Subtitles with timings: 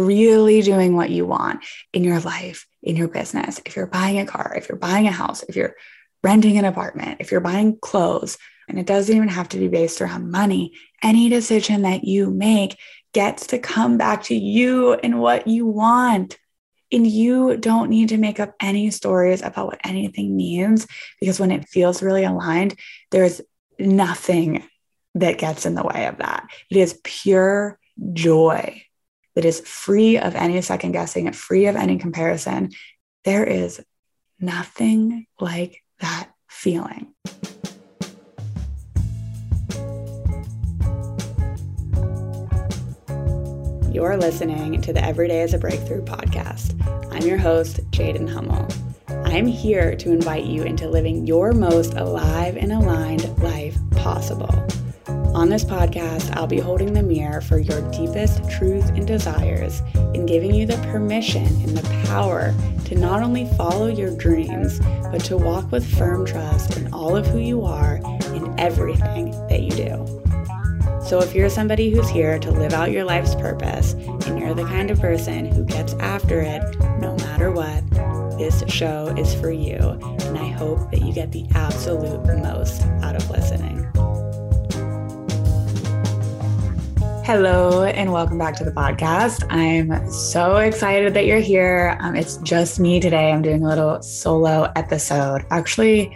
[0.00, 4.26] really doing what you want in your life, in your business, if you're buying a
[4.26, 5.74] car, if you're buying a house, if you're
[6.22, 8.38] renting an apartment, if you're buying clothes,
[8.68, 10.72] and it doesn't even have to be based around money,
[11.02, 12.78] any decision that you make
[13.14, 16.36] gets to come back to you and what you want.
[16.90, 20.86] And you don't need to make up any stories about what anything means
[21.20, 22.78] because when it feels really aligned,
[23.10, 23.42] there's
[23.78, 24.66] nothing
[25.14, 26.48] that gets in the way of that.
[26.70, 27.78] It is pure
[28.12, 28.82] joy
[29.38, 32.70] that is free of any second guessing, free of any comparison.
[33.22, 33.80] There is
[34.40, 37.14] nothing like that feeling.
[43.92, 46.74] You're listening to the Everyday is a Breakthrough podcast.
[47.12, 48.66] I'm your host, Jaden Hummel.
[49.24, 54.66] I'm here to invite you into living your most alive and aligned life possible.
[55.38, 60.26] On this podcast, I'll be holding the mirror for your deepest truth and desires and
[60.26, 62.52] giving you the permission and the power
[62.86, 64.80] to not only follow your dreams,
[65.12, 68.00] but to walk with firm trust in all of who you are
[68.34, 71.04] and everything that you do.
[71.06, 74.64] So, if you're somebody who's here to live out your life's purpose and you're the
[74.64, 76.64] kind of person who gets after it
[76.98, 77.88] no matter what,
[78.38, 79.76] this show is for you.
[79.76, 83.87] And I hope that you get the absolute most out of listening.
[87.28, 89.44] Hello, and welcome back to the podcast.
[89.50, 91.98] I'm so excited that you're here.
[92.00, 93.30] Um, it's just me today.
[93.30, 96.10] I'm doing a little solo episode, actually,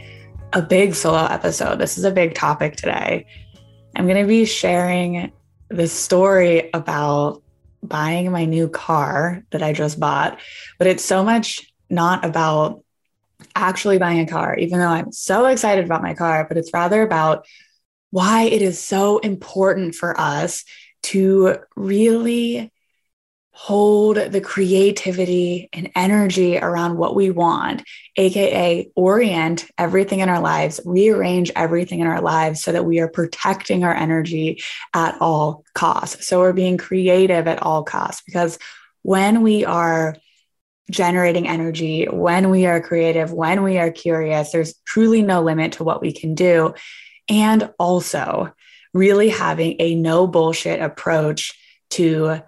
[0.54, 1.78] a big solo episode.
[1.78, 3.26] This is a big topic today.
[3.94, 5.30] I'm going to be sharing
[5.68, 7.42] the story about
[7.82, 10.40] buying my new car that I just bought,
[10.78, 11.60] but it's so much
[11.90, 12.82] not about
[13.54, 17.02] actually buying a car, even though I'm so excited about my car, but it's rather
[17.02, 17.44] about
[18.12, 20.64] why it is so important for us
[21.04, 22.72] to really
[23.54, 27.82] hold the creativity and energy around what we want,
[28.16, 33.08] AKA orient everything in our lives, rearrange everything in our lives so that we are
[33.08, 34.62] protecting our energy
[34.94, 36.26] at all costs.
[36.26, 38.58] So we're being creative at all costs because
[39.02, 40.16] when we are
[40.90, 45.84] generating energy, when we are creative, when we are curious, there's truly no limit to
[45.84, 46.74] what we can do.
[47.28, 48.52] And also,
[48.92, 51.58] really having a no bullshit approach
[51.90, 52.40] to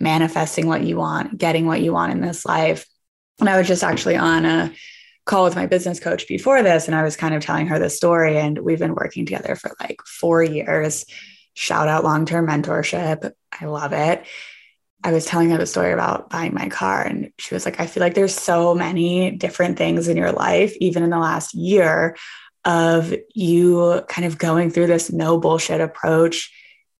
[0.00, 2.86] manifesting what you want, getting what you want in this life.
[3.40, 4.72] And I was just actually on a
[5.26, 7.90] call with my business coach before this, and I was kind of telling her the
[7.90, 8.36] story.
[8.36, 11.04] And we've been working together for like four years.
[11.54, 13.30] Shout out long term mentorship.
[13.58, 14.26] I love it.
[15.02, 17.86] I was telling her the story about buying my car, and she was like, I
[17.86, 22.16] feel like there's so many different things in your life, even in the last year,
[22.64, 26.52] of you kind of going through this no bullshit approach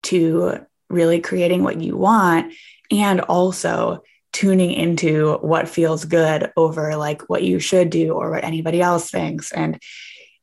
[0.03, 2.53] to really creating what you want
[2.91, 8.43] and also tuning into what feels good over like what you should do or what
[8.43, 9.51] anybody else thinks.
[9.51, 9.79] And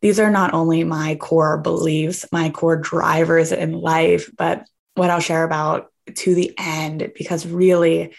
[0.01, 5.21] these are not only my core beliefs my core drivers in life but what I'll
[5.21, 8.15] share about to the end because really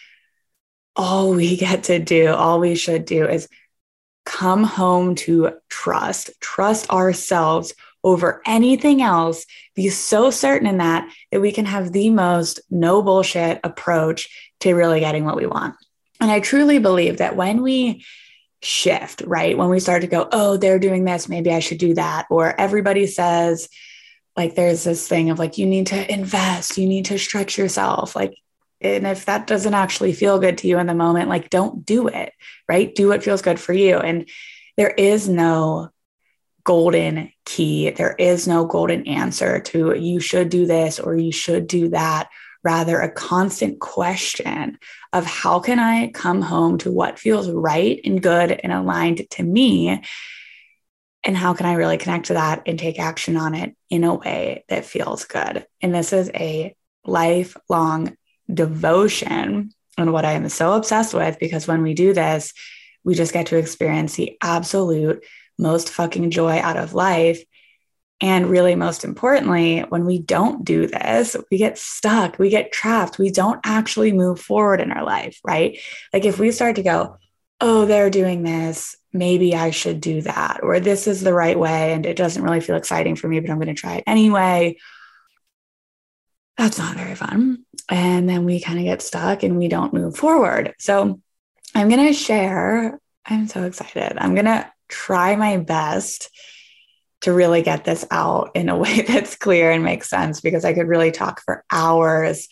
[0.96, 3.48] all we get to do all we should do is
[4.26, 7.74] come home to trust, trust ourselves
[8.04, 9.46] over anything else,
[9.76, 14.74] be so certain in that that we can have the most no bullshit approach to
[14.74, 15.76] really getting what we want.
[16.20, 18.04] And I truly believe that when we
[18.62, 21.96] shift, right, when we start to go, oh, they're doing this, maybe I should do
[21.96, 23.70] that, or everybody says,
[24.36, 28.16] like, there's this thing of like, you need to invest, you need to stretch yourself.
[28.16, 28.36] Like,
[28.84, 32.08] and if that doesn't actually feel good to you in the moment, like don't do
[32.08, 32.34] it,
[32.68, 32.94] right?
[32.94, 33.98] Do what feels good for you.
[33.98, 34.28] And
[34.78, 35.90] there is no
[36.64, 37.90] golden key.
[37.90, 42.30] There is no golden answer to you should do this or you should do that.
[42.64, 44.78] Rather, a constant question
[45.12, 49.44] of how can I come home to what feels right and good and aligned to
[49.44, 50.02] me?
[51.26, 54.16] And how can I really connect to that and take action on it in a
[54.16, 55.66] way that feels good?
[55.82, 56.74] And this is a
[57.06, 58.16] lifelong
[58.52, 62.54] devotion and what I am so obsessed with because when we do this,
[63.04, 65.24] we just get to experience the absolute
[65.60, 67.44] most fucking joy out of life.
[68.22, 73.20] And really, most importantly, when we don't do this, we get stuck, we get trapped,
[73.20, 75.78] we don't actually move forward in our life, right?
[76.14, 77.18] Like if we start to go,
[77.60, 81.94] oh, they're doing this, maybe I should do that, or this is the right way
[81.94, 84.78] and it doesn't really feel exciting for me, but I'm going to try it anyway
[86.58, 87.66] that's not very fun.
[87.90, 90.74] And then we kind of get stuck and we don't move forward.
[90.80, 91.20] So
[91.76, 93.00] I'm going to share.
[93.26, 94.18] I'm so excited.
[94.18, 96.30] I'm going to try my best
[97.22, 100.74] to really get this out in a way that's clear and makes sense because I
[100.74, 102.48] could really talk for hours.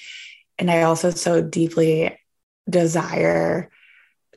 [0.57, 2.17] And I also so deeply
[2.69, 3.69] desire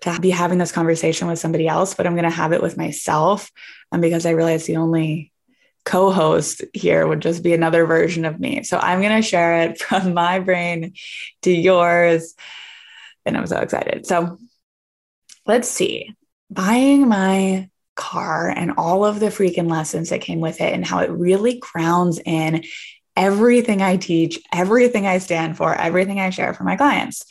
[0.03, 2.77] to be having this conversation with somebody else, but I'm going to have it with
[2.77, 3.51] myself
[3.91, 5.33] um, because I realize the only
[5.85, 8.63] co host here would just be another version of me.
[8.63, 10.95] So I'm going to share it from my brain
[11.43, 12.35] to yours.
[13.27, 14.07] And I'm so excited.
[14.07, 14.39] So
[15.47, 16.15] let's see.
[16.51, 20.99] Buying my car and all of the freaking lessons that came with it and how
[20.99, 22.65] it really grounds in
[23.17, 27.25] everything I teach, everything I stand for, everything I share for my clients.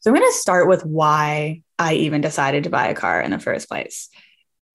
[0.00, 3.30] So I'm going to start with why I even decided to buy a car in
[3.30, 4.08] the first place.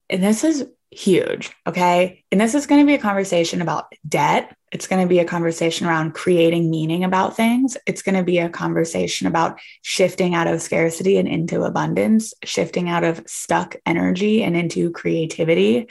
[0.10, 1.52] And this is huge.
[1.66, 2.24] Okay.
[2.32, 4.56] And this is going to be a conversation about debt.
[4.72, 7.78] It's going to be a conversation around creating meaning about things.
[7.86, 12.90] It's going to be a conversation about shifting out of scarcity and into abundance, shifting
[12.90, 15.88] out of stuck energy and into creativity,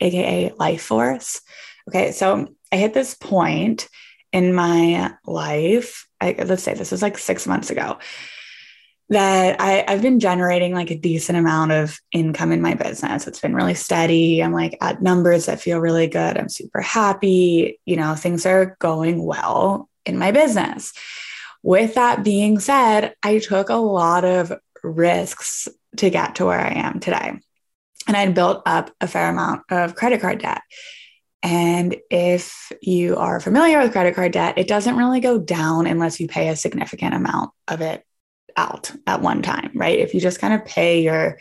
[0.00, 1.40] AKA life force.
[1.88, 2.12] Okay.
[2.12, 3.88] So I hit this point
[4.32, 6.06] in my life.
[6.20, 7.98] I, let's say this was like six months ago
[9.10, 13.26] that I, I've been generating like a decent amount of income in my business.
[13.26, 14.40] It's been really steady.
[14.40, 16.38] I'm like at numbers that feel really good.
[16.38, 17.80] I'm super happy.
[17.84, 20.92] You know, things are going well in my business.
[21.62, 24.52] With that being said, I took a lot of
[24.84, 27.32] risks to get to where I am today.
[28.06, 30.62] And I'd built up a fair amount of credit card debt.
[31.42, 36.20] And if you are familiar with credit card debt, it doesn't really go down unless
[36.20, 38.04] you pay a significant amount of it
[38.56, 39.98] out at one time, right?
[39.98, 41.38] If you just kind of pay your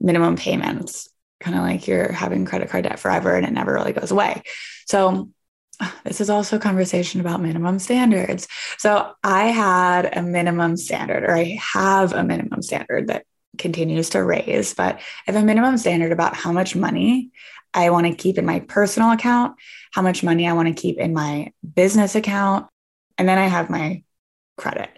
[0.00, 1.08] minimum payments,
[1.40, 4.42] kind of like you're having credit card debt forever and it never really goes away.
[4.86, 5.30] So,
[6.04, 8.48] this is also a conversation about minimum standards.
[8.78, 13.24] So, I had a minimum standard, or I have a minimum standard that
[13.58, 17.30] continues to raise, but I have a minimum standard about how much money
[17.72, 19.56] I want to keep in my personal account,
[19.92, 22.66] how much money I want to keep in my business account,
[23.18, 24.02] and then I have my
[24.56, 24.90] credit.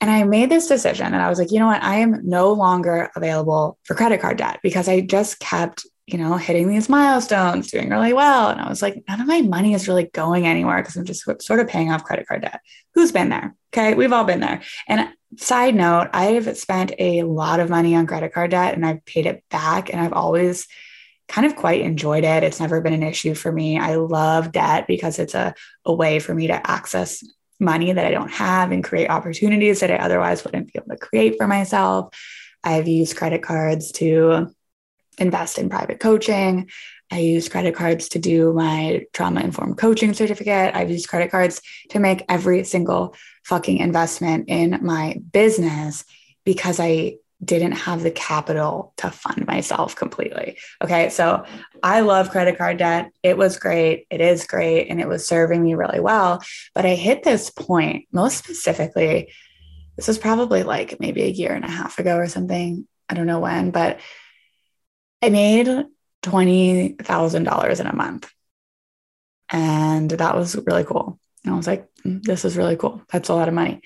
[0.00, 1.82] And I made this decision and I was like, you know what?
[1.82, 6.36] I am no longer available for credit card debt because I just kept, you know,
[6.36, 8.48] hitting these milestones, doing really well.
[8.48, 11.24] And I was like, none of my money is really going anywhere because I'm just
[11.42, 12.60] sort of paying off credit card debt.
[12.94, 13.56] Who's been there?
[13.72, 13.94] Okay.
[13.94, 14.62] We've all been there.
[14.86, 19.04] And side note, I've spent a lot of money on credit card debt and I've
[19.04, 19.92] paid it back.
[19.92, 20.68] And I've always
[21.26, 22.42] kind of quite enjoyed it.
[22.42, 23.78] It's never been an issue for me.
[23.78, 25.54] I love debt because it's a,
[25.84, 27.22] a way for me to access
[27.60, 30.96] money that I don't have and create opportunities that I otherwise wouldn't be able to
[30.96, 32.14] create for myself.
[32.62, 34.54] I've used credit cards to
[35.18, 36.70] invest in private coaching.
[37.10, 40.74] I use credit cards to do my trauma informed coaching certificate.
[40.74, 41.60] I've used credit cards
[41.90, 43.14] to make every single
[43.44, 46.04] fucking investment in my business
[46.44, 50.58] because I didn't have the capital to fund myself completely.
[50.82, 51.08] Okay.
[51.08, 51.44] So
[51.82, 53.12] I love credit card debt.
[53.22, 54.06] It was great.
[54.10, 54.88] It is great.
[54.88, 56.42] And it was serving me really well.
[56.74, 59.32] But I hit this point, most specifically,
[59.96, 62.86] this was probably like maybe a year and a half ago or something.
[63.08, 64.00] I don't know when, but
[65.22, 65.66] I made
[66.22, 68.30] $20,000 in a month.
[69.50, 71.18] And that was really cool.
[71.44, 73.02] And I was like, mm, this is really cool.
[73.10, 73.80] That's a lot of money.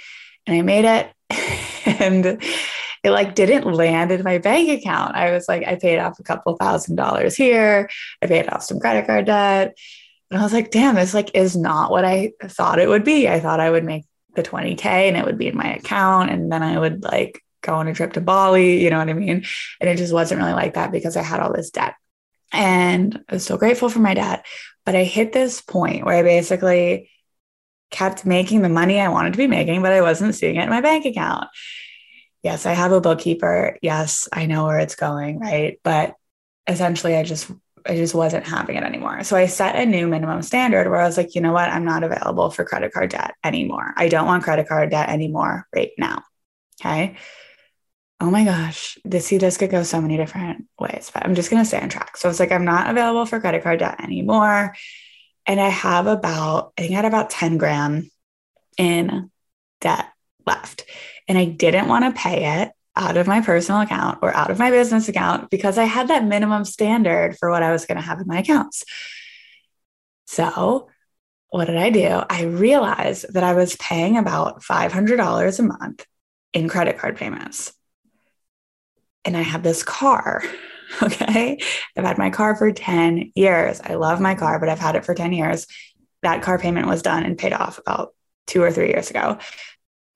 [0.46, 1.12] And I made it.
[2.00, 2.42] and
[3.02, 5.16] it like didn't land in my bank account.
[5.16, 7.90] I was like, I paid off a couple thousand dollars here.
[8.22, 9.76] I paid off some credit card debt.
[10.30, 13.28] And I was like, damn, this like is not what I thought it would be.
[13.28, 14.04] I thought I would make
[14.34, 16.30] the 20K and it would be in my account.
[16.30, 19.14] And then I would like go on a trip to Bali, you know what I
[19.14, 19.44] mean?
[19.80, 21.94] And it just wasn't really like that because I had all this debt.
[22.52, 24.46] And I was so grateful for my debt.
[24.86, 27.10] But I hit this point where I basically
[27.90, 30.70] kept making the money I wanted to be making, but I wasn't seeing it in
[30.70, 31.48] my bank account
[32.42, 33.78] yes, I have a bookkeeper.
[33.82, 35.78] Yes, I know where it's going, right?
[35.82, 36.14] But
[36.66, 37.50] essentially I just
[37.84, 39.24] I just wasn't having it anymore.
[39.24, 41.68] So I set a new minimum standard where I was like, you know what?
[41.68, 43.92] I'm not available for credit card debt anymore.
[43.96, 46.22] I don't want credit card debt anymore right now.
[46.80, 47.16] Okay.
[48.20, 51.50] Oh my gosh, this see this could go so many different ways, but I'm just
[51.50, 52.16] gonna stay on track.
[52.16, 54.76] So it's like I'm not available for credit card debt anymore.
[55.44, 58.10] And I have about, I think I had about 10 grand
[58.78, 59.30] in
[59.80, 60.06] debt
[60.46, 60.84] left
[61.28, 64.58] and I didn't want to pay it out of my personal account or out of
[64.58, 68.02] my business account because I had that minimum standard for what I was going to
[68.02, 68.84] have in my accounts.
[70.26, 70.88] So,
[71.50, 72.22] what did I do?
[72.28, 76.06] I realized that I was paying about $500 a month
[76.52, 77.72] in credit card payments.
[79.24, 80.42] And I have this car.
[81.02, 81.58] Okay.
[81.96, 83.80] I've had my car for 10 years.
[83.82, 85.66] I love my car, but I've had it for 10 years.
[86.20, 88.14] That car payment was done and paid off about
[88.46, 89.38] two or three years ago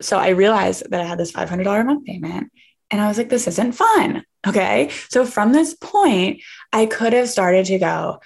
[0.00, 2.53] so I realized that I had this $500 a month payment
[2.91, 4.25] and I was like, this isn't fun.
[4.47, 4.91] Okay.
[5.09, 8.21] So from this point, I could have started to go,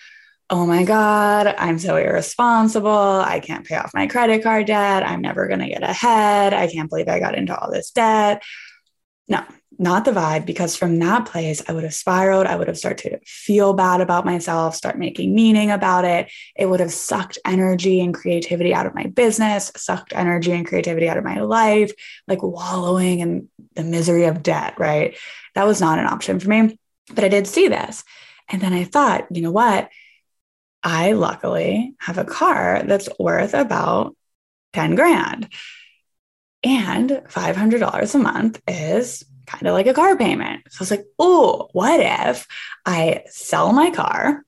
[0.50, 2.90] oh my God, I'm so irresponsible.
[2.90, 5.04] I can't pay off my credit card debt.
[5.04, 6.52] I'm never going to get ahead.
[6.52, 8.42] I can't believe I got into all this debt.
[9.28, 9.44] No,
[9.80, 12.46] not the vibe, because from that place, I would have spiraled.
[12.46, 16.30] I would have started to feel bad about myself, start making meaning about it.
[16.54, 21.08] It would have sucked energy and creativity out of my business, sucked energy and creativity
[21.08, 21.92] out of my life,
[22.28, 25.16] like wallowing in the misery of debt, right?
[25.54, 26.78] That was not an option for me.
[27.14, 28.04] But I did see this.
[28.50, 29.88] And then I thought, you know what?
[30.82, 34.14] I luckily have a car that's worth about
[34.74, 35.48] 10 grand.
[36.62, 40.62] And $500 a month is kind of like a car payment.
[40.70, 42.46] So I was like, oh, what if
[42.86, 44.44] I sell my car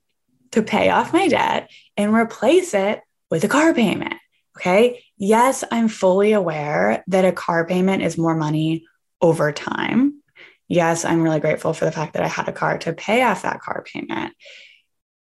[0.51, 4.15] to pay off my debt and replace it with a car payment?
[4.57, 5.03] Okay.
[5.17, 8.85] Yes, I'm fully aware that a car payment is more money
[9.21, 10.21] over time.
[10.67, 13.41] Yes, I'm really grateful for the fact that I had a car to pay off
[13.43, 14.33] that car payment.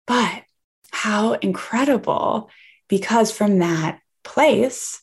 [0.06, 0.42] But
[0.90, 2.50] how incredible
[2.88, 5.01] because from that place,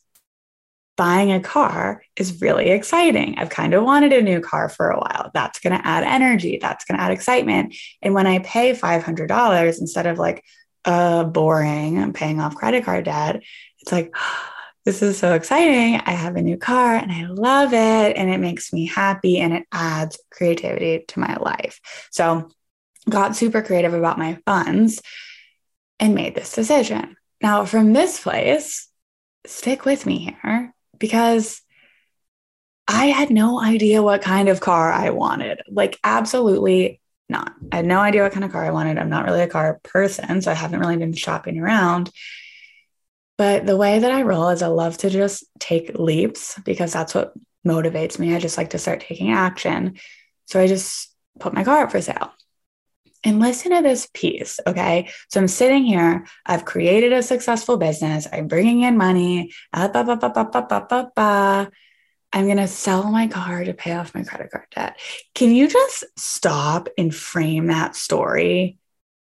[0.99, 3.39] buying a car is really exciting.
[3.39, 5.31] I've kind of wanted a new car for a while.
[5.33, 7.73] That's going to add energy, that's going to add excitement.
[8.01, 10.43] And when I pay $500 instead of like,
[10.83, 13.41] uh, boring, I'm paying off credit card debt,
[13.79, 14.13] it's like,
[14.83, 16.01] this is so exciting.
[16.05, 18.17] I have a new car and I love it.
[18.17, 21.79] And it makes me happy and it adds creativity to my life.
[22.11, 22.49] So,
[23.09, 25.01] got super creative about my funds
[25.97, 27.15] and made this decision.
[27.41, 28.89] Now, from this place,
[29.45, 31.61] stick with me here because
[32.87, 35.61] I had no idea what kind of car I wanted.
[35.69, 37.53] Like, absolutely not.
[37.71, 38.97] I had no idea what kind of car I wanted.
[38.97, 42.09] I'm not really a car person, so I haven't really been shopping around.
[43.37, 47.15] But the way that I roll is I love to just take leaps because that's
[47.15, 47.33] what
[47.65, 48.35] motivates me.
[48.35, 49.97] I just like to start taking action.
[50.45, 52.33] So I just put my car up for sale.
[53.23, 55.09] And listen to this piece, okay?
[55.29, 59.91] So I'm sitting here, I've created a successful business, I'm bringing in money, ah,
[62.31, 64.99] I'm going to sell my car to pay off my credit card debt.
[65.35, 68.77] Can you just stop and frame that story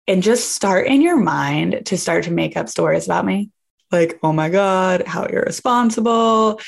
[0.07, 3.51] and just start in your mind to start to make up stories about me?
[3.93, 6.61] Like, oh my God, how irresponsible.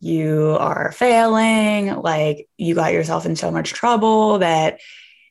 [0.00, 1.94] You are failing.
[1.94, 4.80] Like, you got yourself in so much trouble that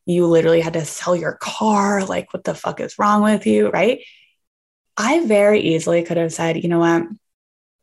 [0.06, 2.04] you literally had to sell your car.
[2.04, 3.70] Like, what the fuck is wrong with you?
[3.70, 4.02] Right.
[4.98, 7.04] I very easily could have said, you know what?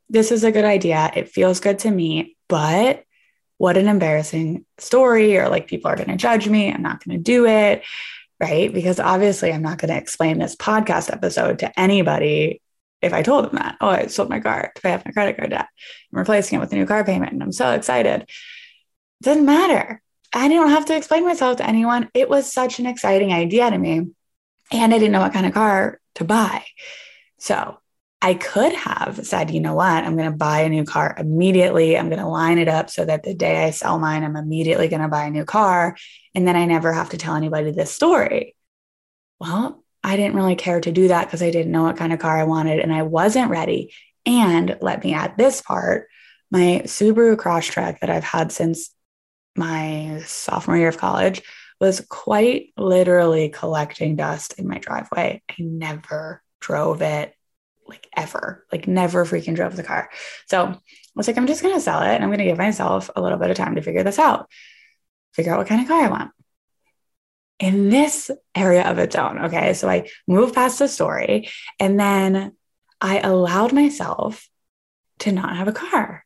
[0.09, 1.11] This is a good idea.
[1.15, 3.05] It feels good to me, but
[3.59, 5.37] what an embarrassing story.
[5.39, 6.73] Or like, people are going to judge me.
[6.73, 7.85] I'm not going to do it.
[8.39, 8.73] Right.
[8.73, 12.62] Because obviously, I'm not going to explain this podcast episode to anybody
[13.03, 13.77] if I told them that.
[13.81, 15.69] Oh, I sold my car to pay off my credit card debt.
[16.12, 17.33] I'm replacing it with a new car payment.
[17.33, 18.23] And I'm so excited.
[18.23, 18.29] It
[19.23, 20.03] doesn't matter.
[20.33, 22.09] I didn't have to explain myself to anyone.
[22.15, 24.09] It was such an exciting idea to me.
[24.73, 26.65] And I didn't know what kind of car to buy.
[27.39, 27.79] So
[28.23, 31.97] I could have said, you know what, I'm going to buy a new car immediately.
[31.97, 34.89] I'm going to line it up so that the day I sell mine, I'm immediately
[34.89, 35.97] going to buy a new car.
[36.35, 38.55] And then I never have to tell anybody this story.
[39.41, 42.19] Well, I didn't really care to do that because I didn't know what kind of
[42.19, 43.93] car I wanted and I wasn't ready.
[44.27, 46.09] And let me add this part
[46.51, 48.91] my Subaru Crosstrek that I've had since
[49.61, 51.43] my sophomore year of college
[51.81, 55.43] was quite literally collecting dust in my driveway.
[55.49, 57.35] I never drove it
[57.87, 60.11] like ever, like never freaking drove the car.
[60.47, 60.79] So I
[61.14, 63.21] was like, I'm just going to sell it and I'm going to give myself a
[63.21, 64.49] little bit of time to figure this out,
[65.35, 66.31] figure out what kind of car I want.
[67.59, 69.38] In this area of its own.
[69.47, 69.75] Okay.
[69.75, 72.57] So I moved past the story and then
[73.00, 74.49] I allowed myself
[75.21, 76.25] to not have a car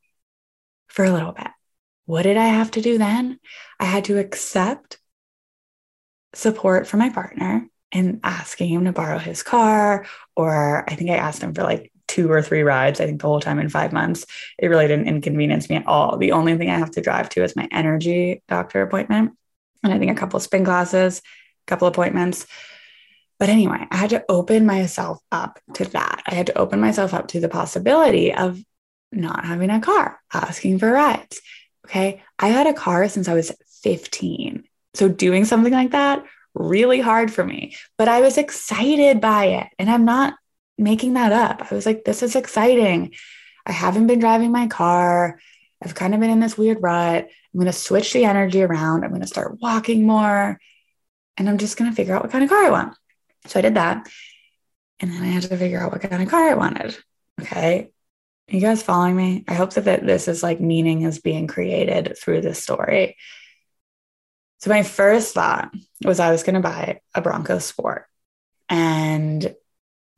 [0.89, 1.49] for a little bit.
[2.07, 3.39] What did I have to do then?
[3.81, 4.99] I had to accept
[6.35, 10.07] support from my partner and asking him to borrow his car.
[10.37, 13.27] Or I think I asked him for like two or three rides, I think the
[13.27, 14.27] whole time in five months.
[14.59, 16.19] It really didn't inconvenience me at all.
[16.19, 19.33] The only thing I have to drive to is my energy doctor appointment.
[19.83, 22.47] And I think a couple of spin classes, a couple appointments.
[23.39, 26.23] But anyway, I had to open myself up to that.
[26.27, 28.61] I had to open myself up to the possibility of
[29.11, 31.41] not having a car, asking for rides,
[31.85, 32.23] Okay.
[32.39, 34.65] I had a car since I was 15.
[34.95, 36.25] So doing something like that,
[36.55, 39.67] really hard for me, but I was excited by it.
[39.79, 40.35] And I'm not
[40.79, 41.71] making that up.
[41.71, 43.15] I was like, this is exciting.
[43.67, 45.39] I haven't been driving my car.
[45.83, 47.25] I've kind of been in this weird rut.
[47.25, 49.05] I'm going to switch the energy around.
[49.05, 50.59] I'm going to start walking more.
[51.37, 52.97] And I'm just going to figure out what kind of car I want.
[53.47, 54.09] So I did that.
[55.01, 56.97] And then I had to figure out what kind of car I wanted.
[57.41, 57.91] Okay
[58.49, 59.45] you guys following me?
[59.49, 63.17] I hope that, that this is like meaning is being created through this story.
[64.61, 65.75] So my first thought
[66.05, 68.07] was I was going to buy a Bronco Sport.
[68.69, 69.55] And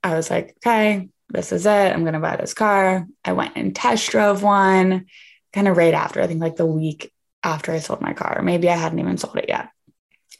[0.02, 1.70] I was like, okay, this is it.
[1.92, 3.06] I'm going to buy this car.
[3.24, 5.06] I went and test drove one
[5.52, 8.40] kind of right after, I think like the week after I sold my car.
[8.42, 9.70] Maybe I hadn't even sold it yet.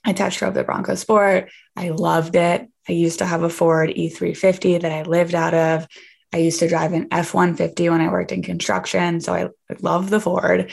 [0.05, 1.51] I test drove the Bronco Sport.
[1.75, 2.69] I loved it.
[2.89, 5.89] I used to have a Ford E350 that I lived out of.
[6.37, 9.23] I used to drive an F 150 when I worked in construction.
[9.23, 9.49] So I
[9.81, 10.71] love the Ford.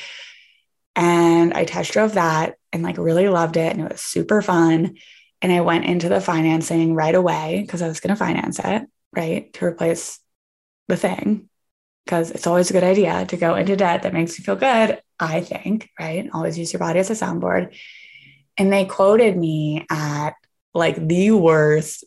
[0.93, 3.71] And I test drove that and like really loved it.
[3.71, 4.97] And it was super fun.
[5.41, 8.83] And I went into the financing right away because I was going to finance it,
[9.15, 9.53] right?
[9.53, 10.19] To replace
[10.89, 11.47] the thing.
[12.03, 15.01] Because it's always a good idea to go into debt that makes you feel good,
[15.17, 16.29] I think, right?
[16.33, 17.73] Always use your body as a soundboard.
[18.57, 20.31] And they quoted me at
[20.73, 22.03] like the worst,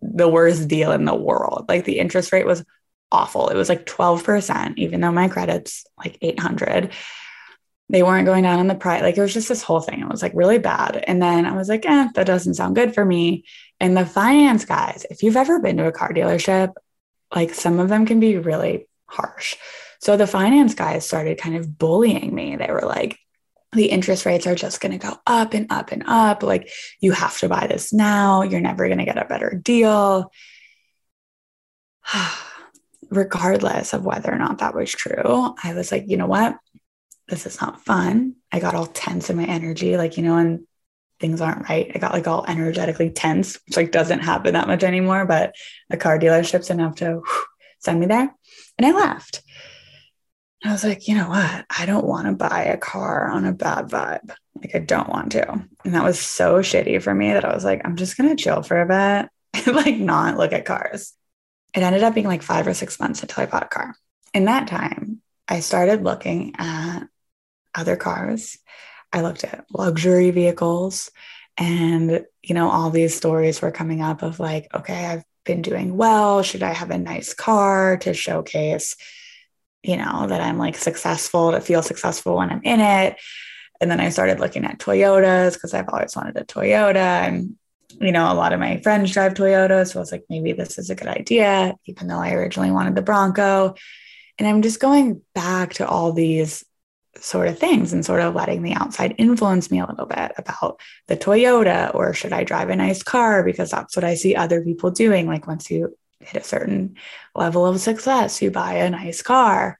[0.00, 1.66] the worst deal in the world.
[1.68, 2.64] Like the interest rate was
[3.10, 3.48] awful.
[3.48, 6.92] It was like 12%, even though my credit's like 800.
[7.90, 9.02] They weren't going down on the price.
[9.02, 10.00] Like it was just this whole thing.
[10.00, 11.02] It was like really bad.
[11.06, 13.44] And then I was like, eh, that doesn't sound good for me.
[13.80, 16.74] And the finance guys, if you've ever been to a car dealership,
[17.34, 19.56] like some of them can be really harsh.
[20.00, 22.56] So the finance guys started kind of bullying me.
[22.56, 23.18] They were like,
[23.72, 26.42] the interest rates are just going to go up and up and up.
[26.42, 26.70] Like,
[27.00, 28.42] you have to buy this now.
[28.42, 30.30] You're never going to get a better deal.
[33.10, 36.58] Regardless of whether or not that was true, I was like, you know what?
[37.28, 38.36] This is not fun.
[38.52, 39.96] I got all tense in my energy.
[39.96, 40.66] Like, you know, when
[41.20, 44.82] things aren't right, I got like all energetically tense, which like doesn't happen that much
[44.82, 45.26] anymore.
[45.26, 45.54] But
[45.90, 47.44] a car dealership's enough to whew,
[47.80, 48.34] send me there.
[48.78, 49.42] And I left.
[50.64, 51.66] I was like, you know what?
[51.70, 54.30] I don't want to buy a car on a bad vibe.
[54.56, 55.48] Like, I don't want to.
[55.84, 58.42] And that was so shitty for me that I was like, I'm just going to
[58.42, 59.30] chill for a bit
[59.66, 61.14] and like not look at cars.
[61.74, 63.94] It ended up being like five or six months until I bought a car.
[64.34, 67.04] In that time, I started looking at
[67.74, 68.58] other cars.
[69.12, 71.10] I looked at luxury vehicles
[71.56, 75.96] and, you know, all these stories were coming up of like, okay, I've been doing
[75.96, 76.42] well.
[76.42, 78.96] Should I have a nice car to showcase?
[79.82, 83.16] You know, that I'm like successful, to feel successful when I'm in it.
[83.80, 86.96] And then I started looking at Toyotas because I've always wanted a Toyota.
[86.96, 87.56] And,
[88.00, 89.92] you know, a lot of my friends drive Toyotas.
[89.92, 92.96] So I was like, maybe this is a good idea, even though I originally wanted
[92.96, 93.74] the Bronco.
[94.38, 96.64] And I'm just going back to all these
[97.16, 100.80] sort of things and sort of letting the outside influence me a little bit about
[101.06, 104.62] the Toyota or should I drive a nice car because that's what I see other
[104.62, 105.26] people doing.
[105.26, 106.96] Like once you hit a certain
[107.34, 109.78] level of success, you buy a nice car.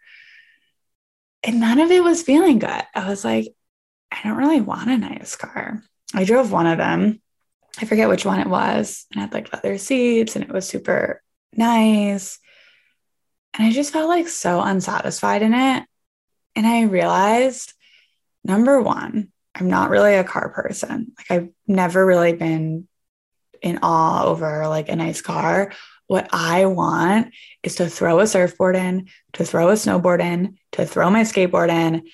[1.42, 2.82] And none of it was feeling good.
[2.94, 3.54] I was like,
[4.10, 5.82] I don't really want a nice car.
[6.14, 7.20] I drove one of them.
[7.80, 9.06] I forget which one it was.
[9.12, 11.22] And had like leather seats and it was super
[11.52, 12.38] nice.
[13.54, 15.84] And I just felt like so unsatisfied in it.
[16.56, 17.72] And I realized
[18.44, 21.12] number one, I'm not really a car person.
[21.18, 22.88] Like I've never really been
[23.60, 25.72] in awe over like a nice car
[26.08, 30.84] what I want is to throw a surfboard in, to throw a snowboard in, to
[30.84, 32.08] throw my skateboard in,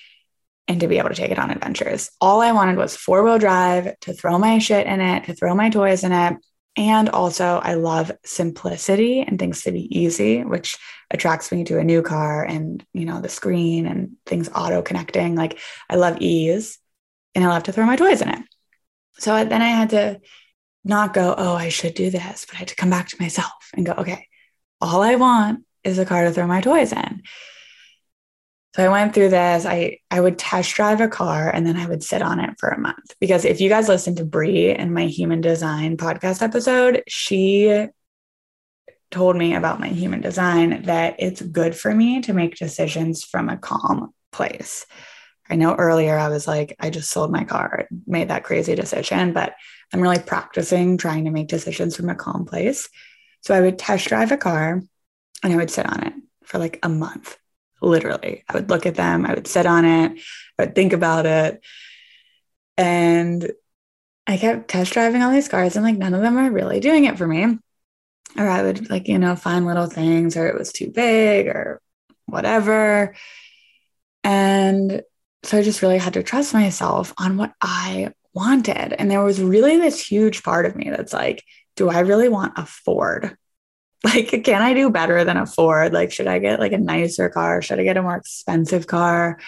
[0.67, 2.11] and to be able to take it on adventures.
[2.21, 5.55] All I wanted was four wheel drive, to throw my shit in it, to throw
[5.55, 6.35] my toys in it.
[6.77, 10.77] And also, I love simplicity and things to be easy, which
[11.09, 15.35] attracts me to a new car and, you know, the screen and things auto connecting.
[15.35, 15.57] Like,
[15.89, 16.77] I love ease
[17.33, 18.39] and I love to throw my toys in it.
[19.19, 20.19] So then I had to
[20.85, 23.71] not go, oh, I should do this, but I had to come back to myself
[23.73, 24.27] and go, okay,
[24.79, 27.23] all I want is a car to throw my toys in.
[28.75, 29.65] So I went through this.
[29.65, 32.69] I I would test drive a car and then I would sit on it for
[32.69, 33.15] a month.
[33.21, 37.87] Because if you guys listen to Brie in my human design podcast episode, she
[39.11, 43.47] told me about my human design that it's good for me to make decisions from
[43.47, 44.85] a calm place.
[45.49, 49.33] I know earlier I was like, I just sold my car, made that crazy decision,
[49.33, 49.53] but
[49.93, 52.89] I'm really practicing trying to make decisions from a calm place.
[53.41, 54.81] So I would test drive a car
[55.43, 57.37] and I would sit on it for like a month,
[57.81, 58.43] literally.
[58.49, 60.19] I would look at them, I would sit on it,
[60.57, 61.61] I would think about it.
[62.77, 63.51] And
[64.27, 67.05] I kept test driving all these cars and like none of them are really doing
[67.05, 67.59] it for me.
[68.37, 71.81] Or I would like, you know, find little things or it was too big or
[72.25, 73.15] whatever.
[74.23, 75.03] And
[75.45, 78.93] so I just really had to trust myself on what I wanted.
[78.93, 81.43] And there was really this huge part of me that's like,
[81.75, 83.37] do I really want a Ford?
[84.03, 85.91] Like, can I do better than a Ford?
[85.91, 87.63] Like, should I get like a nicer car?
[87.63, 89.39] Should I get a more expensive car?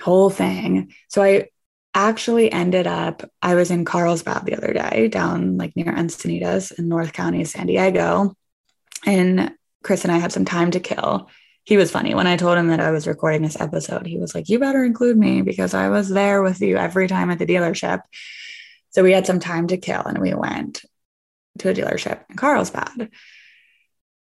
[0.00, 0.94] Whole thing.
[1.08, 1.48] So I
[1.92, 6.88] actually ended up, I was in Carlsbad the other day, down like near Encinitas in
[6.88, 8.34] North County, San Diego.
[9.04, 11.28] And Chris and I had some time to kill
[11.64, 14.06] he was funny when I told him that I was recording this episode.
[14.06, 17.30] He was like, You better include me because I was there with you every time
[17.30, 18.02] at the dealership.
[18.90, 20.84] So we had some time to kill and we went.
[21.58, 23.10] to a dealership in Carlsbad.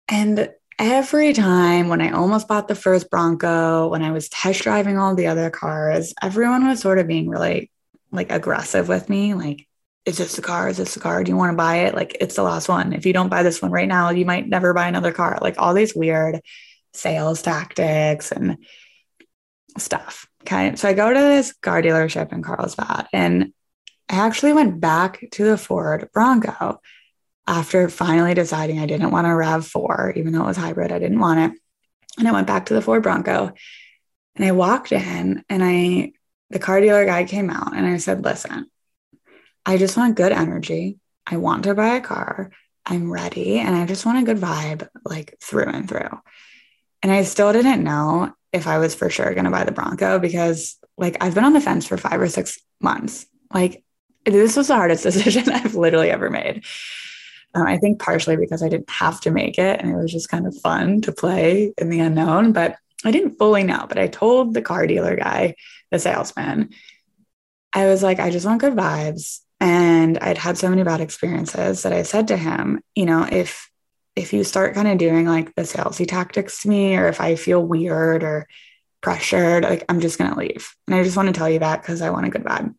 [0.09, 4.99] And every time when I almost bought the first Bronco, when I was test driving
[4.99, 7.71] all the other cars, everyone was sort of being really
[8.11, 9.35] like aggressive with me.
[9.35, 9.67] Like,
[10.05, 10.69] is this the car?
[10.69, 11.25] Is this the car?
[11.25, 11.95] Do you want to buy it?
[11.95, 12.93] Like, it's the last one.
[12.93, 15.39] If you don't buy this one right now, you might never buy another car.
[15.41, 16.41] Like, all these weird
[16.95, 18.59] sales tactics and
[19.77, 20.27] stuff.
[20.43, 20.77] Okay.
[20.77, 23.53] So I go to this car dealership in Carlsbad and
[24.09, 26.81] I actually went back to the Ford Bronco
[27.47, 31.19] after finally deciding I didn't want a RAV4, even though it was hybrid, I didn't
[31.19, 31.61] want it.
[32.19, 33.53] And I went back to the Ford Bronco
[34.37, 36.13] and I walked in and I,
[36.51, 38.67] the car dealer guy came out and I said, listen,
[39.67, 40.99] I just want good energy.
[41.27, 42.51] I want to buy a car.
[42.87, 43.59] I'm ready.
[43.59, 46.21] And I just want a good vibe, like through and through.
[47.05, 50.19] And I still didn't know if I was for sure going to buy the Bronco
[50.19, 53.27] because, like, I've been on the fence for five or six months.
[53.53, 53.85] Like,
[54.25, 56.65] this was the hardest decision I've literally ever made.
[57.55, 60.31] Um, I think partially because I didn't have to make it and it was just
[60.31, 63.85] kind of fun to play in the unknown, but I didn't fully know.
[63.87, 65.57] But I told the car dealer guy,
[65.91, 66.71] the salesman,
[67.75, 69.41] I was like, I just want good vibes.
[69.61, 73.69] And I'd had so many bad experiences that I said to him, you know, if
[74.17, 77.37] if you start kind of doing like the salesy tactics to me, or if I
[77.37, 78.47] feel weird or
[79.01, 80.75] pressured, like I'm just gonna leave.
[80.87, 82.75] And I just want to tell you that because I want a good vibe.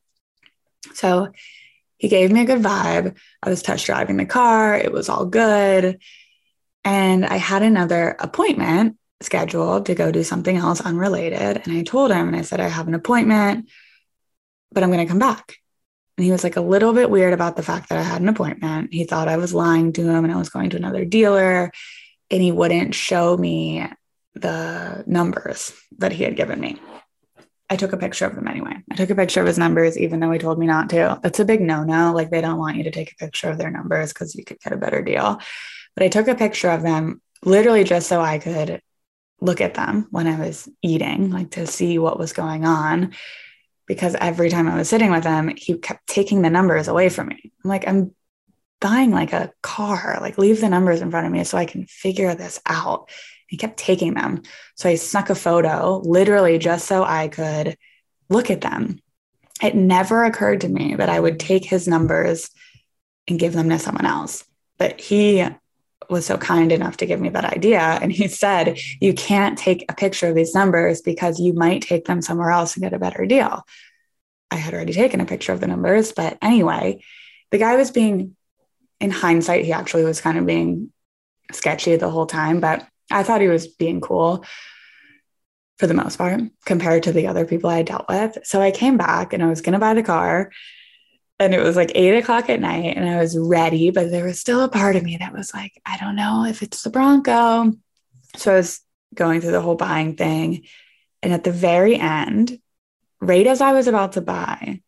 [0.93, 1.31] So
[1.97, 3.17] he gave me a good vibe.
[3.41, 5.99] I was test driving the car, it was all good.
[6.83, 11.61] And I had another appointment scheduled to go do something else unrelated.
[11.65, 13.69] And I told him, and I said, I have an appointment,
[14.71, 15.55] but I'm going to come back.
[16.17, 18.29] And he was like a little bit weird about the fact that I had an
[18.29, 18.93] appointment.
[18.93, 21.71] He thought I was lying to him and I was going to another dealer.
[22.31, 23.85] And he wouldn't show me
[24.33, 26.79] the numbers that he had given me.
[27.69, 28.75] I took a picture of them anyway.
[28.91, 31.19] I took a picture of his numbers, even though he told me not to.
[31.23, 32.13] That's a big no no.
[32.13, 34.59] Like, they don't want you to take a picture of their numbers because you could
[34.59, 35.39] get a better deal.
[35.95, 38.81] But I took a picture of them literally just so I could
[39.41, 43.13] look at them when I was eating, like to see what was going on.
[43.87, 47.27] Because every time I was sitting with him, he kept taking the numbers away from
[47.27, 47.51] me.
[47.63, 48.15] I'm like, I'm
[48.81, 51.85] buying like a car, like leave the numbers in front of me so I can
[51.85, 53.09] figure this out.
[53.47, 54.41] He kept taking them.
[54.75, 57.77] So I snuck a photo literally just so I could
[58.29, 58.99] look at them.
[59.61, 62.49] It never occurred to me that I would take his numbers
[63.27, 64.43] and give them to someone else.
[64.77, 65.45] But he
[66.09, 67.79] was so kind enough to give me that idea.
[67.79, 72.05] And he said, You can't take a picture of these numbers because you might take
[72.05, 73.65] them somewhere else and get a better deal.
[74.51, 76.11] I had already taken a picture of the numbers.
[76.11, 77.03] But anyway,
[77.51, 78.35] the guy was being,
[78.99, 80.91] in hindsight, he actually was kind of being
[81.51, 82.59] sketchy the whole time.
[82.59, 84.45] But I thought he was being cool
[85.77, 88.37] for the most part compared to the other people I dealt with.
[88.43, 90.51] So I came back and I was going to buy the car.
[91.39, 94.39] And it was like eight o'clock at night and I was ready, but there was
[94.39, 97.73] still a part of me that was like, I don't know if it's the Bronco.
[98.37, 98.81] So I was
[99.13, 100.65] going through the whole buying thing.
[101.21, 102.59] And at the very end,
[103.19, 104.81] right as I was about to buy,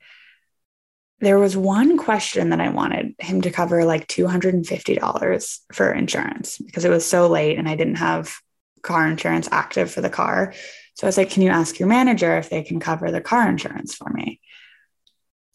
[1.20, 6.86] there was one question that I wanted him to cover like $250 for insurance because
[6.86, 8.38] it was so late and I didn't have
[8.84, 10.54] car insurance active for the car.
[10.94, 13.50] So I was like, Can you ask your manager if they can cover the car
[13.50, 14.40] insurance for me?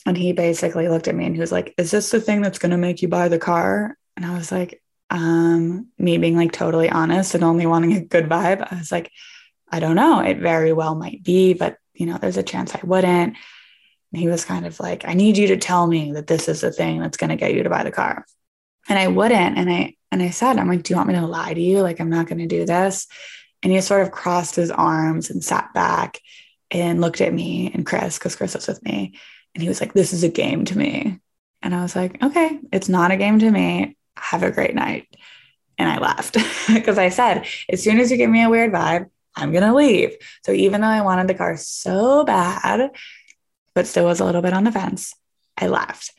[0.05, 2.59] And he basically looked at me and he was like, Is this the thing that's
[2.59, 3.97] going to make you buy the car?
[4.17, 8.29] And I was like, um, me being like totally honest and only wanting a good
[8.29, 8.67] vibe.
[8.71, 9.11] I was like,
[9.71, 10.21] I don't know.
[10.21, 13.37] It very well might be, but you know, there's a chance I wouldn't
[14.13, 16.71] he was kind of like, I need you to tell me that this is the
[16.71, 18.27] thing that's going to get you to buy the car.
[18.89, 19.57] And I wouldn't.
[19.57, 21.81] And I, and I said, I'm like, do you want me to lie to you?
[21.81, 23.07] Like, I'm not going to do this.
[23.63, 26.19] And he sort of crossed his arms and sat back
[26.71, 29.15] and looked at me and Chris, because Chris was with me.
[29.55, 31.21] And he was like, this is a game to me.
[31.63, 33.97] And I was like, okay, it's not a game to me.
[34.17, 35.15] Have a great night.
[35.79, 36.35] And I left
[36.73, 39.75] because I said, as soon as you give me a weird vibe, I'm going to
[39.75, 40.15] leave.
[40.45, 42.91] So even though I wanted the car so bad,
[43.75, 45.15] but still was a little bit on the fence.
[45.57, 46.13] I left.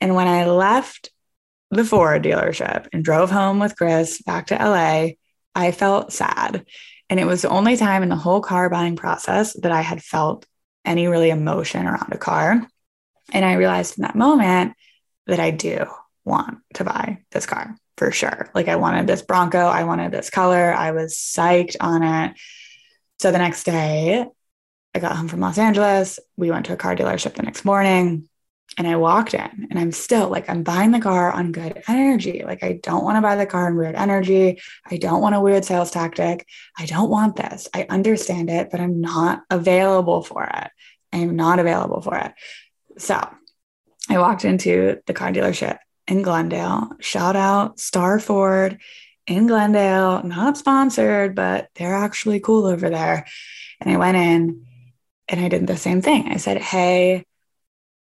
[0.00, 1.10] And when I left
[1.70, 5.10] the Ford dealership and drove home with Chris back to LA,
[5.54, 6.66] I felt sad.
[7.10, 10.02] And it was the only time in the whole car buying process that I had
[10.02, 10.46] felt
[10.84, 12.66] any really emotion around a car.
[13.32, 14.74] And I realized in that moment
[15.26, 15.86] that I do
[16.24, 18.50] want to buy this car for sure.
[18.54, 22.36] Like I wanted this Bronco, I wanted this color, I was psyched on it.
[23.18, 24.24] So the next day,
[24.94, 26.18] I got home from Los Angeles.
[26.36, 28.28] We went to a car dealership the next morning
[28.76, 32.42] and I walked in and I'm still like, I'm buying the car on good energy.
[32.44, 34.60] Like, I don't want to buy the car in weird energy.
[34.86, 36.46] I don't want a weird sales tactic.
[36.78, 37.68] I don't want this.
[37.74, 40.70] I understand it, but I'm not available for it.
[41.12, 42.32] I am not available for it.
[42.98, 43.20] So
[44.08, 46.90] I walked into the car dealership in Glendale.
[47.00, 48.78] Shout out Star Ford
[49.26, 53.26] in Glendale, not sponsored, but they're actually cool over there.
[53.80, 54.66] And I went in
[55.28, 56.28] and I did the same thing.
[56.28, 57.24] I said, Hey,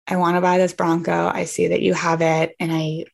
[0.07, 1.29] I want to buy this Bronco.
[1.29, 2.55] I see that you have it.
[2.59, 3.05] And I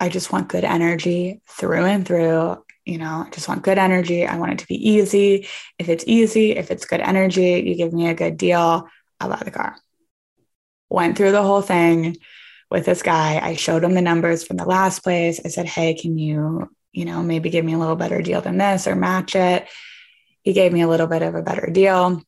[0.00, 2.56] I just want good energy through and through.
[2.84, 4.26] You know, I just want good energy.
[4.26, 5.46] I want it to be easy.
[5.78, 8.88] If it's easy, if it's good energy, you give me a good deal,
[9.20, 9.76] I'll buy the car.
[10.92, 12.18] Went through the whole thing
[12.70, 13.40] with this guy.
[13.42, 15.40] I showed him the numbers from the last place.
[15.42, 18.58] I said, Hey, can you, you know, maybe give me a little better deal than
[18.58, 19.66] this or match it?
[20.42, 22.22] He gave me a little bit of a better deal.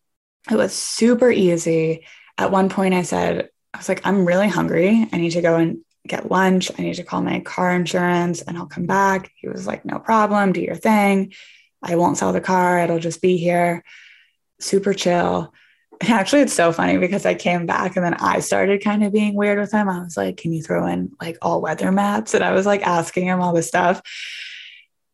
[0.51, 2.07] It was super easy.
[2.39, 5.07] At one point, I said, I was like, I'm really hungry.
[5.13, 6.71] I need to go and get lunch.
[6.79, 9.31] I need to call my car insurance and I'll come back.
[9.37, 10.53] He was like, No problem.
[10.53, 11.35] Do your thing.
[11.83, 12.79] I won't sell the car.
[12.79, 13.85] It'll just be here.
[14.59, 15.53] Super chill.
[16.03, 19.35] Actually, it's so funny because I came back and then I started kind of being
[19.35, 19.89] weird with him.
[19.89, 22.35] I was like, Can you throw in like all weather maps?
[22.35, 24.03] And I was like asking him all this stuff.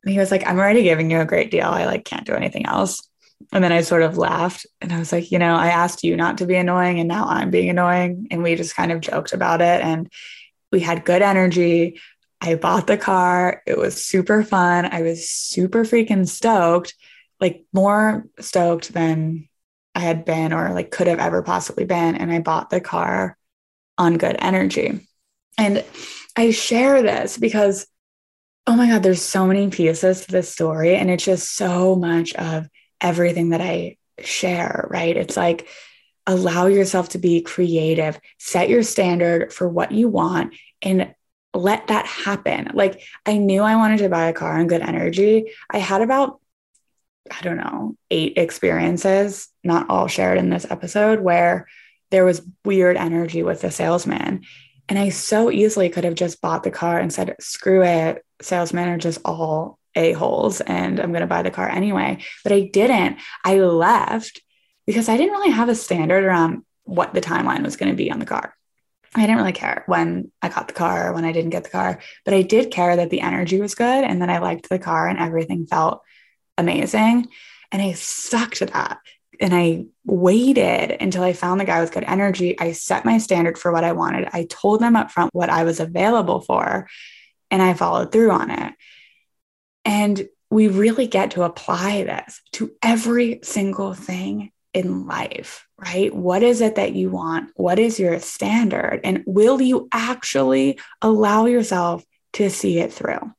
[0.04, 1.68] And he was like, I'm already giving you a great deal.
[1.68, 3.06] I like can't do anything else.
[3.52, 6.16] And then I sort of laughed and I was like, you know, I asked you
[6.16, 8.28] not to be annoying and now I'm being annoying.
[8.30, 9.82] And we just kind of joked about it.
[9.82, 10.10] And
[10.70, 12.00] we had good energy.
[12.40, 13.62] I bought the car.
[13.66, 14.86] It was super fun.
[14.86, 16.94] I was super freaking stoked,
[17.40, 19.48] like more stoked than
[19.94, 22.16] I had been or like could have ever possibly been.
[22.16, 23.37] And I bought the car
[23.98, 25.07] on good energy.
[25.59, 25.85] And
[26.37, 27.87] I share this because,
[28.66, 30.96] oh my God, there's so many pieces to this story.
[30.96, 32.68] And it's just so much of
[33.00, 35.16] everything that I share, right?
[35.16, 35.68] It's like,
[36.26, 41.14] allow yourself to be creative, set your standard for what you want, and
[41.53, 42.70] let that happen.
[42.74, 45.50] Like, I knew I wanted to buy a car on good energy.
[45.68, 46.39] I had about,
[47.30, 51.66] I don't know, eight experiences, not all shared in this episode, where
[52.11, 54.42] there was weird energy with the salesman.
[54.88, 58.88] And I so easily could have just bought the car and said, screw it, salesmen
[58.88, 62.22] are just all a-holes and I'm going to buy the car anyway.
[62.42, 63.18] But I didn't.
[63.44, 64.40] I left
[64.87, 68.11] because I didn't really have a standard around what the timeline was going to be
[68.11, 68.54] on the car.
[69.14, 72.00] I didn't really care when I got the car, when I didn't get the car,
[72.24, 75.09] but I did care that the energy was good and that I liked the car
[75.09, 76.02] and everything felt
[76.61, 77.29] amazing.
[77.73, 78.99] And I sucked at that.
[79.40, 82.61] And I waited until I found the guy with good energy.
[82.61, 84.29] I set my standard for what I wanted.
[84.33, 86.87] I told them up front what I was available for,
[87.51, 88.75] and I followed through on it.
[89.87, 96.14] And we really get to apply this to every single thing in life, right?
[96.14, 97.51] What is it that you want?
[97.55, 99.01] What is your standard?
[99.05, 103.33] And will you actually allow yourself to see it through?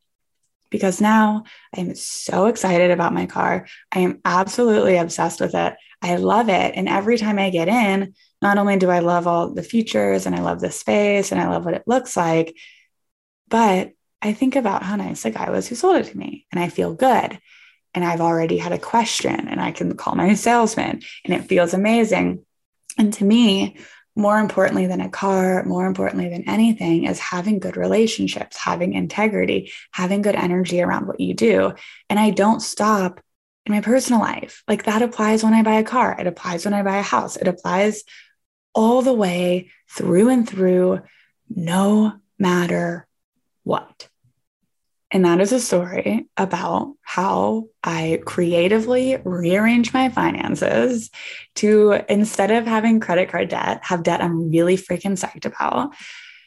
[0.72, 1.44] Because now
[1.76, 3.68] I'm so excited about my car.
[3.92, 5.76] I am absolutely obsessed with it.
[6.02, 6.74] I love it.
[6.76, 10.36] And every time I get in, not only do I love all the features and
[10.36, 12.56] I love the space and I love what it looks like,
[13.50, 16.60] but I think about how nice the guy was who sold it to me and
[16.60, 17.40] I feel good
[17.94, 21.74] and I've already had a question and I can call my salesman and it feels
[21.74, 22.46] amazing.
[22.98, 23.78] And to me,
[24.16, 29.72] more importantly than a car, more importantly than anything, is having good relationships, having integrity,
[29.92, 31.74] having good energy around what you do.
[32.10, 33.22] And I don't stop
[33.66, 34.64] in my personal life.
[34.68, 37.38] Like that applies when I buy a car, it applies when I buy a house,
[37.38, 38.04] it applies
[38.74, 41.02] all the way through and through,
[41.50, 43.08] no matter
[43.64, 44.10] what.
[45.12, 51.10] And that is a story about how I creatively rearrange my finances
[51.56, 55.94] to instead of having credit card debt, have debt I'm really freaking psyched about.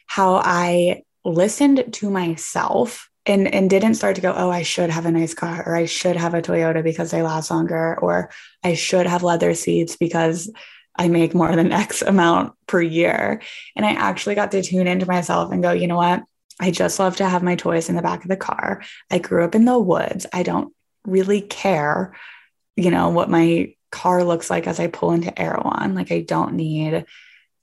[0.07, 5.05] How I listened to myself and, and didn't start to go, oh, I should have
[5.05, 8.31] a nice car, or I should have a Toyota because they last longer, or
[8.63, 10.51] I should have leather seats because
[10.97, 13.41] I make more than X amount per year.
[13.75, 16.23] And I actually got to tune into myself and go, you know what?
[16.59, 18.81] I just love to have my toys in the back of the car.
[19.11, 20.25] I grew up in the woods.
[20.31, 20.73] I don't
[21.05, 22.15] really care,
[22.75, 25.95] you know, what my car looks like as I pull into Erewhon.
[25.95, 27.05] Like I don't need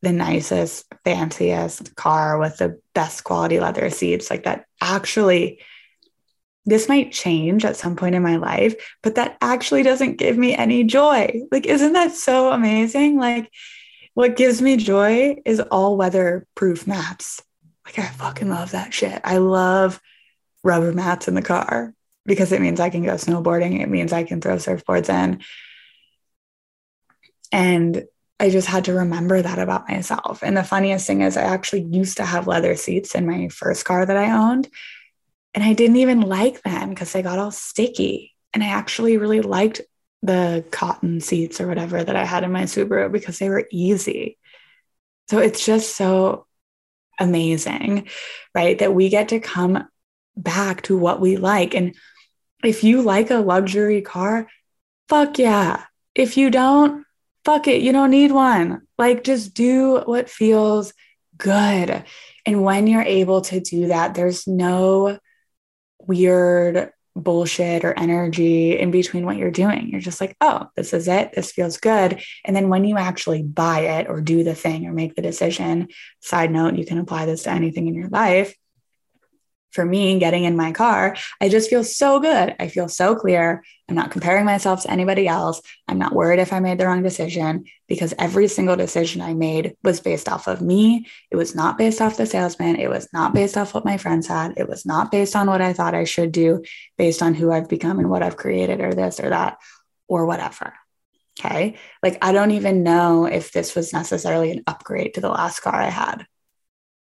[0.02, 4.30] the nicest, fanciest car with the best quality leather seats.
[4.30, 5.60] Like that actually
[6.64, 10.54] this might change at some point in my life, but that actually doesn't give me
[10.54, 11.40] any joy.
[11.50, 13.18] Like, isn't that so amazing?
[13.18, 13.50] Like,
[14.14, 17.42] what gives me joy is all weather proof mats.
[17.84, 19.20] Like I fucking love that shit.
[19.24, 20.00] I love
[20.62, 23.80] rubber mats in the car because it means I can go snowboarding.
[23.80, 25.42] It means I can throw surfboards in.
[27.50, 28.04] And
[28.38, 30.42] I just had to remember that about myself.
[30.42, 33.84] And the funniest thing is, I actually used to have leather seats in my first
[33.84, 34.68] car that I owned.
[35.54, 38.34] And I didn't even like them because they got all sticky.
[38.54, 39.82] And I actually really liked
[40.22, 44.38] the cotton seats or whatever that I had in my Subaru because they were easy.
[45.28, 46.46] So it's just so
[47.18, 48.08] amazing,
[48.54, 48.78] right?
[48.78, 49.88] That we get to come
[50.36, 51.74] back to what we like.
[51.74, 51.94] And
[52.64, 54.48] if you like a luxury car,
[55.08, 55.84] fuck yeah.
[56.14, 57.04] If you don't,
[57.44, 57.82] fuck it.
[57.82, 58.82] You don't need one.
[58.98, 60.92] Like just do what feels
[61.36, 62.04] good.
[62.46, 65.18] And when you're able to do that, there's no
[66.00, 69.88] weird bullshit or energy in between what you're doing.
[69.90, 71.32] You're just like, oh, this is it.
[71.32, 72.22] This feels good.
[72.44, 75.88] And then when you actually buy it or do the thing or make the decision,
[76.20, 78.54] side note, you can apply this to anything in your life
[79.72, 82.54] for me getting in my car, I just feel so good.
[82.60, 83.64] I feel so clear.
[83.88, 85.60] I'm not comparing myself to anybody else.
[85.88, 89.76] I'm not worried if I made the wrong decision because every single decision I made
[89.82, 91.06] was based off of me.
[91.30, 92.76] It was not based off the salesman.
[92.76, 94.54] It was not based off what my friends had.
[94.56, 96.62] It was not based on what I thought I should do,
[96.96, 99.58] based on who I've become and what I've created or this or that
[100.08, 100.74] or whatever.
[101.40, 101.76] Okay.
[102.02, 105.74] Like, I don't even know if this was necessarily an upgrade to the last car
[105.74, 106.26] I had.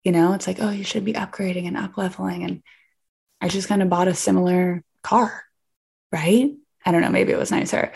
[0.05, 2.45] You know, it's like, oh, you should be upgrading and up leveling.
[2.45, 2.63] And
[3.41, 5.45] I just kind of bought a similar car,
[6.13, 6.51] right?
[6.85, 7.93] I don't know, maybe it was nicer.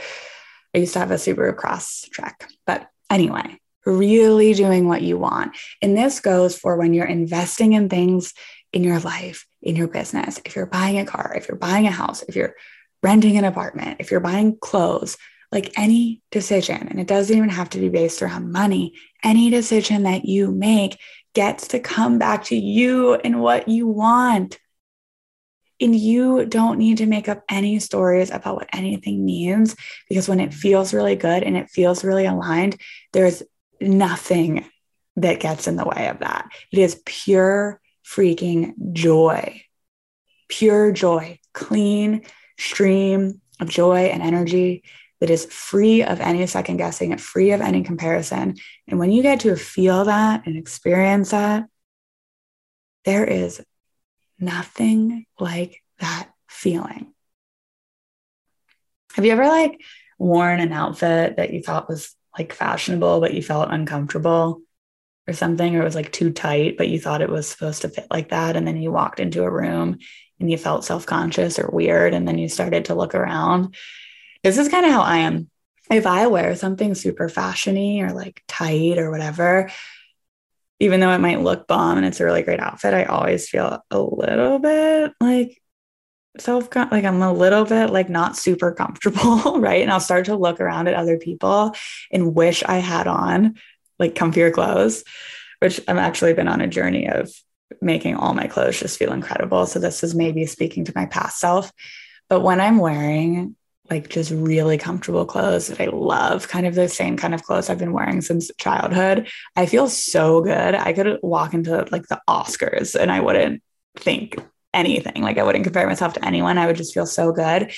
[0.74, 2.34] I used to have a Subaru Crosstrek,
[2.66, 5.56] but anyway, really doing what you want.
[5.80, 8.32] And this goes for when you're investing in things
[8.72, 10.40] in your life, in your business.
[10.44, 12.54] If you're buying a car, if you're buying a house, if you're
[13.02, 15.16] renting an apartment, if you're buying clothes,
[15.50, 20.04] like any decision, and it doesn't even have to be based around money, any decision
[20.04, 20.98] that you make
[21.34, 24.58] gets to come back to you and what you want.
[25.80, 29.74] And you don't need to make up any stories about what anything means
[30.08, 32.80] because when it feels really good and it feels really aligned,
[33.12, 33.42] there's
[33.80, 34.64] nothing
[35.16, 36.48] that gets in the way of that.
[36.70, 39.62] It is pure freaking joy,
[40.48, 42.22] pure joy, clean
[42.58, 44.84] stream of joy and energy
[45.22, 48.56] that is free of any second guessing, free of any comparison.
[48.88, 51.68] And when you get to feel that and experience that,
[53.04, 53.64] there is
[54.40, 57.14] nothing like that feeling.
[59.12, 59.80] Have you ever like
[60.18, 64.60] worn an outfit that you thought was like fashionable, but you felt uncomfortable
[65.28, 67.88] or something, or it was like too tight, but you thought it was supposed to
[67.88, 68.56] fit like that?
[68.56, 69.98] And then you walked into a room
[70.40, 72.12] and you felt self conscious or weird.
[72.12, 73.76] And then you started to look around
[74.42, 75.48] this is kind of how I am.
[75.90, 79.70] If I wear something super fashiony or like tight or whatever,
[80.80, 83.82] even though it might look bomb and it's a really great outfit, I always feel
[83.90, 85.60] a little bit like
[86.38, 89.82] self like I'm a little bit like not super comfortable, right?
[89.82, 91.74] And I'll start to look around at other people
[92.10, 93.56] and wish I had on
[93.98, 95.04] like comfier clothes,
[95.60, 97.30] which I've actually been on a journey of
[97.80, 99.66] making all my clothes just feel incredible.
[99.66, 101.72] So this is maybe speaking to my past self.
[102.28, 103.56] But when I'm wearing
[103.92, 107.68] like just really comfortable clothes that I love, kind of the same kind of clothes
[107.68, 109.28] I've been wearing since childhood.
[109.54, 110.74] I feel so good.
[110.74, 113.62] I could walk into like the Oscars and I wouldn't
[113.96, 114.36] think
[114.72, 115.22] anything.
[115.22, 116.56] Like I wouldn't compare myself to anyone.
[116.56, 117.70] I would just feel so good.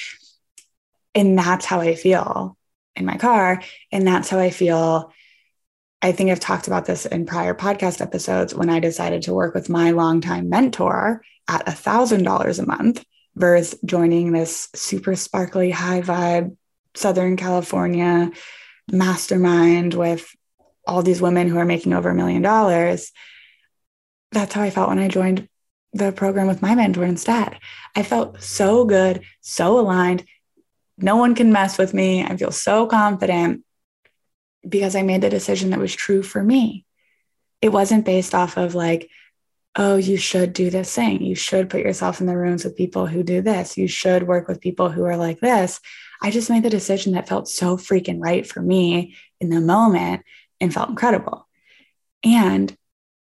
[1.16, 2.56] And that's how I feel
[2.94, 3.60] in my car.
[3.90, 5.12] And that's how I feel.
[6.00, 9.52] I think I've talked about this in prior podcast episodes when I decided to work
[9.52, 13.04] with my longtime mentor at a thousand dollars a month
[13.36, 16.56] versus joining this super sparkly, high vibe
[16.94, 18.30] Southern California
[18.90, 20.28] mastermind with
[20.86, 23.10] all these women who are making over a million dollars.
[24.32, 25.48] That's how I felt when I joined
[25.92, 27.58] the program with my mentor instead.
[27.94, 30.24] I felt so good, so aligned.
[30.98, 32.24] No one can mess with me.
[32.24, 33.64] I feel so confident
[34.68, 36.84] because I made the decision that was true for me.
[37.60, 39.08] It wasn't based off of like,
[39.76, 41.22] oh, you should do this thing.
[41.22, 43.76] You should put yourself in the rooms with people who do this.
[43.76, 45.80] You should work with people who are like this.
[46.22, 50.22] I just made the decision that felt so freaking right for me in the moment
[50.60, 51.48] and felt incredible.
[52.22, 52.74] And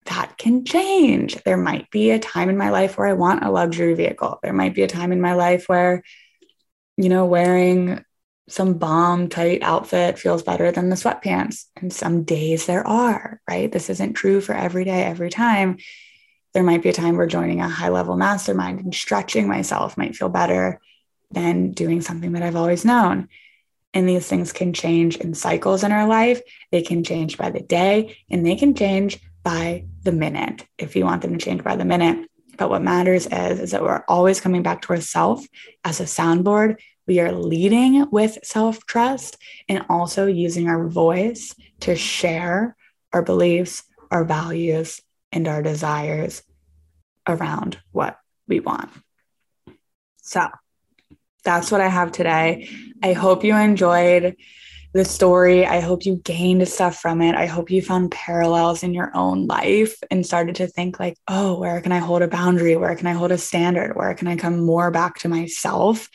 [0.04, 1.42] that can change.
[1.42, 4.38] There might be a time in my life where I want a luxury vehicle.
[4.42, 6.02] There might be a time in my life where,
[6.96, 8.04] you know, wearing
[8.48, 11.64] some bomb tight outfit feels better than the sweatpants.
[11.76, 13.72] And some days there are, right?
[13.72, 15.78] This isn't true for every day, every time
[16.56, 20.16] there might be a time where joining a high level mastermind and stretching myself might
[20.16, 20.80] feel better
[21.30, 23.28] than doing something that I've always known.
[23.92, 26.40] And these things can change in cycles in our life.
[26.72, 31.04] They can change by the day and they can change by the minute if you
[31.04, 32.26] want them to change by the minute.
[32.56, 35.46] But what matters is, is that we're always coming back to ourself
[35.84, 36.80] as a soundboard.
[37.06, 39.36] We are leading with self trust
[39.68, 42.74] and also using our voice to share
[43.12, 45.02] our beliefs, our values,
[45.32, 46.42] and our desires
[47.26, 48.18] around what
[48.48, 48.90] we want.
[50.22, 50.48] So
[51.44, 52.68] that's what I have today.
[53.02, 54.36] I hope you enjoyed
[54.92, 55.66] the story.
[55.66, 57.34] I hope you gained stuff from it.
[57.34, 61.58] I hope you found parallels in your own life and started to think, like, oh,
[61.58, 62.76] where can I hold a boundary?
[62.76, 63.94] Where can I hold a standard?
[63.94, 66.08] Where can I come more back to myself?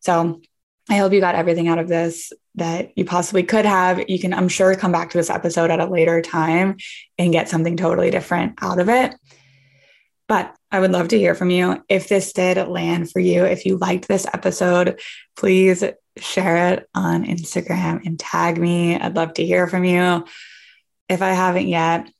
[0.00, 0.40] So
[0.88, 4.08] I hope you got everything out of this that you possibly could have.
[4.08, 6.76] You can, I'm sure, come back to this episode at a later time
[7.18, 9.14] and get something totally different out of it.
[10.28, 11.82] But I would love to hear from you.
[11.88, 15.00] If this did land for you, if you liked this episode,
[15.36, 15.82] please
[16.18, 18.98] share it on Instagram and tag me.
[18.98, 20.26] I'd love to hear from you.
[21.08, 22.10] If I haven't yet,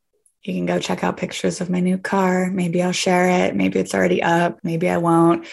[0.42, 2.50] you can go check out pictures of my new car.
[2.50, 3.54] Maybe I'll share it.
[3.54, 4.60] Maybe it's already up.
[4.62, 5.46] Maybe I won't.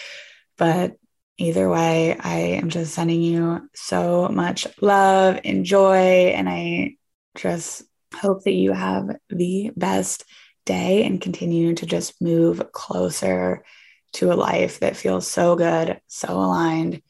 [0.56, 0.96] But
[1.36, 6.32] either way, I am just sending you so much love and joy.
[6.34, 6.96] And I
[7.36, 7.82] just
[8.14, 10.24] hope that you have the best
[10.66, 13.64] day and continue to just move closer
[14.12, 17.00] to a life that feels so good, so aligned,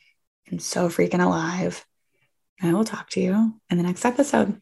[0.49, 1.85] and so freaking alive.
[2.63, 4.61] I will talk to you in the next episode.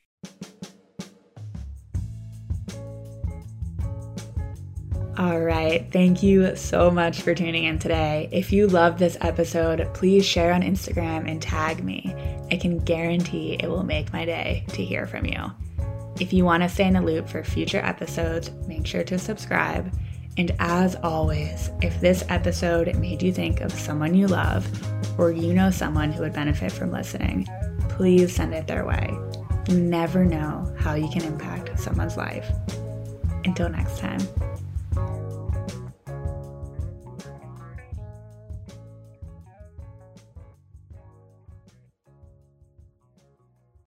[5.16, 5.86] All right.
[5.92, 8.28] Thank you so much for tuning in today.
[8.32, 12.12] If you love this episode, please share on Instagram and tag me.
[12.50, 15.52] I can guarantee it will make my day to hear from you.
[16.20, 19.92] If you want to stay in the loop for future episodes, make sure to subscribe.
[20.36, 24.66] And as always, if this episode made you think of someone you love
[25.18, 27.46] or you know someone who would benefit from listening,
[27.88, 29.16] please send it their way.
[29.68, 32.50] You never know how you can impact someone's life.
[33.44, 34.20] Until next time.